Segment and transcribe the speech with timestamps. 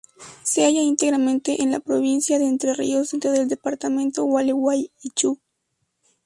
[0.41, 5.39] Se halla íntegramente en la provincia de Entre Ríos dentro del departamento Gualeguaychú.